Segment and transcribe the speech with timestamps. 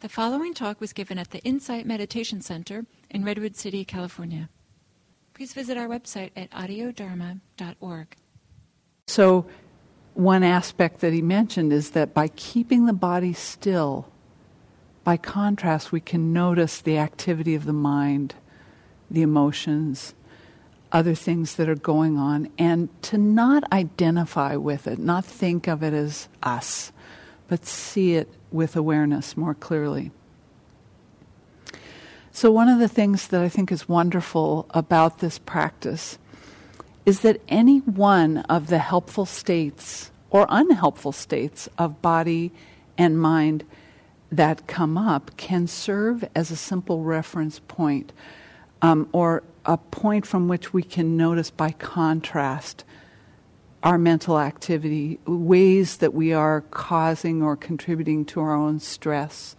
[0.00, 4.48] The following talk was given at the Insight Meditation Center in Redwood City, California.
[5.34, 8.16] Please visit our website at audiodharma.org.
[9.08, 9.44] So,
[10.14, 14.10] one aspect that he mentioned is that by keeping the body still,
[15.04, 18.34] by contrast, we can notice the activity of the mind,
[19.10, 20.14] the emotions,
[20.92, 25.82] other things that are going on, and to not identify with it, not think of
[25.82, 26.90] it as us,
[27.50, 30.12] but see it with awareness more clearly.
[32.30, 36.16] So, one of the things that I think is wonderful about this practice
[37.04, 42.52] is that any one of the helpful states or unhelpful states of body
[42.96, 43.64] and mind
[44.30, 48.12] that come up can serve as a simple reference point,
[48.80, 52.84] um, or a point from which we can notice by contrast
[53.82, 59.56] our mental activity, ways that we are causing or contributing to our own stress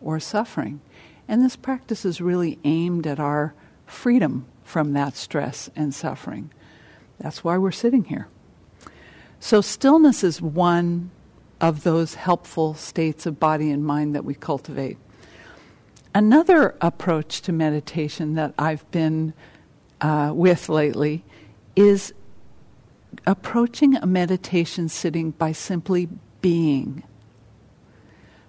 [0.00, 0.80] or suffering.
[1.26, 3.54] And this practice is really aimed at our
[3.86, 6.50] freedom from that stress and suffering.
[7.18, 8.28] That's why we're sitting here.
[9.40, 11.10] So, stillness is one
[11.60, 14.98] of those helpful states of body and mind that we cultivate.
[16.14, 19.34] Another approach to meditation that I've been
[20.00, 21.24] uh, with lately
[21.74, 22.12] is
[23.26, 26.08] approaching a meditation sitting by simply
[26.40, 27.02] being.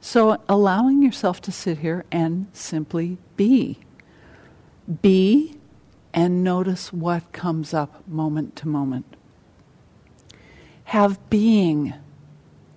[0.00, 3.78] So, allowing yourself to sit here and simply be.
[5.02, 5.58] Be
[6.14, 9.16] and notice what comes up moment to moment.
[10.84, 11.94] Have being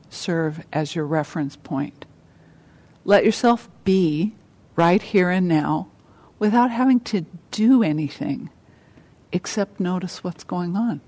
[0.10, 2.06] serve as your reference point.
[3.06, 4.34] Let yourself be
[4.76, 5.88] right here and now
[6.40, 8.50] without having to do anything
[9.32, 11.02] except notice what's going on.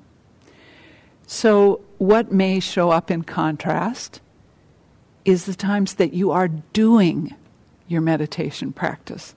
[1.27, 4.21] So, what may show up in contrast
[5.23, 7.35] is the times that you are doing
[7.87, 9.35] your meditation practice.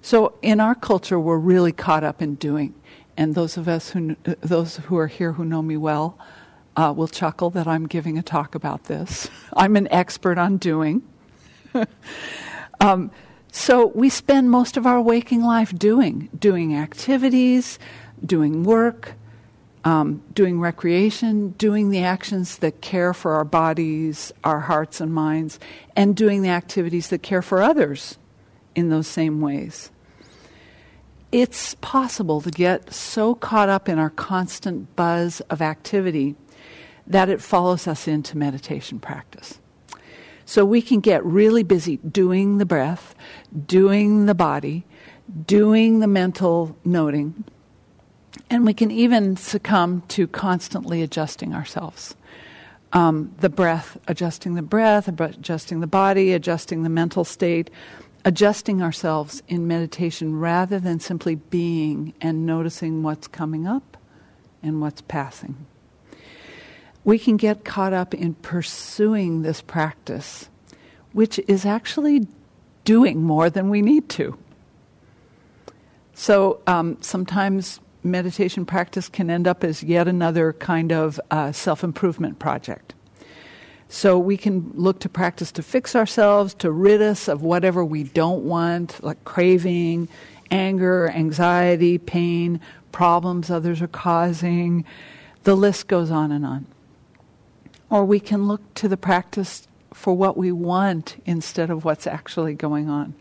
[0.00, 2.74] So, in our culture, we're really caught up in doing.
[3.18, 6.18] And those of us who, those who are here who know me well,
[6.76, 9.28] uh, will chuckle that I'm giving a talk about this.
[9.54, 11.02] I'm an expert on doing.
[12.80, 13.10] um,
[13.50, 17.78] so we spend most of our waking life doing, doing activities,
[18.24, 19.14] doing work,
[19.86, 25.60] um, doing recreation, doing the actions that care for our bodies, our hearts, and minds,
[25.94, 28.18] and doing the activities that care for others
[28.74, 29.92] in those same ways.
[31.30, 36.34] It's possible to get so caught up in our constant buzz of activity
[37.06, 39.60] that it follows us into meditation practice.
[40.46, 43.14] So we can get really busy doing the breath,
[43.66, 44.84] doing the body,
[45.46, 47.44] doing the mental noting
[48.50, 52.14] and we can even succumb to constantly adjusting ourselves.
[52.92, 57.70] Um, the breath, adjusting the breath, adjusting the body, adjusting the mental state,
[58.24, 63.96] adjusting ourselves in meditation rather than simply being and noticing what's coming up
[64.62, 65.66] and what's passing.
[67.04, 70.48] We can get caught up in pursuing this practice,
[71.12, 72.26] which is actually
[72.84, 74.36] doing more than we need to.
[76.14, 81.84] So um, sometimes meditation practice can end up as yet another kind of uh, self
[81.84, 82.94] improvement project.
[83.88, 88.02] So we can look to practice to fix ourselves, to rid us of whatever we
[88.02, 90.08] don't want, like craving,
[90.50, 94.84] anger, anxiety, pain, problems others are causing.
[95.44, 96.66] The list goes on and on.
[97.88, 102.54] Or we can look to the practice for what we want instead of what's actually
[102.54, 103.14] going on.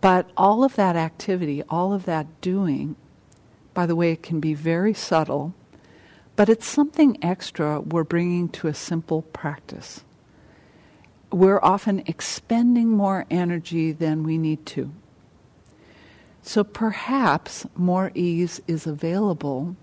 [0.00, 2.96] But all of that activity, all of that doing,
[3.76, 5.52] by the way, it can be very subtle,
[6.34, 10.02] but it's something extra we're bringing to a simple practice.
[11.30, 14.92] We're often expending more energy than we need to.
[16.40, 19.76] So perhaps more ease is available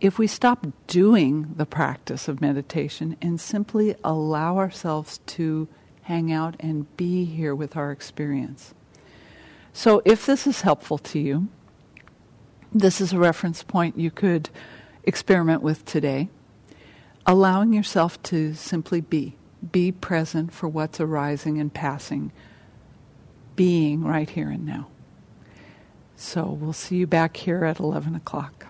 [0.00, 5.66] if we stop doing the practice of meditation and simply allow ourselves to
[6.02, 8.72] hang out and be here with our experience.
[9.72, 11.48] So if this is helpful to you,
[12.74, 14.50] this is a reference point you could
[15.04, 16.28] experiment with today.
[17.24, 19.36] Allowing yourself to simply be,
[19.70, 22.32] be present for what's arising and passing,
[23.56, 24.88] being right here and now.
[26.16, 28.66] So we'll see you back here at 11 o'clock.